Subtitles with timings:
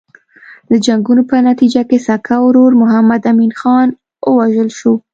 [0.69, 3.87] د جنګونو په نتیجه کې سکه ورور محمد امین خان
[4.35, 4.93] ووژل شو.